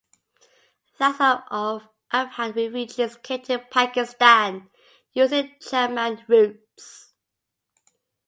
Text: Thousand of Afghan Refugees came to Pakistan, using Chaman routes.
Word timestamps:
Thousand 0.95 1.43
of 1.51 1.87
Afghan 2.11 2.53
Refugees 2.53 3.17
came 3.17 3.43
to 3.43 3.59
Pakistan, 3.59 4.67
using 5.13 5.53
Chaman 5.59 6.25
routes. 6.27 7.13